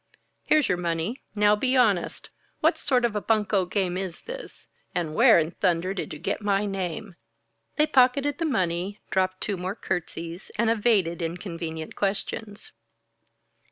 [0.41, 1.21] "Here's your money.
[1.35, 2.31] Now be honest!
[2.59, 4.65] What sort of a bunco game is this?
[4.95, 7.17] And where in thunder did you get my name?"
[7.75, 12.71] They pocketed the money, dropped two more curtsies, and evaded inconvenient questions.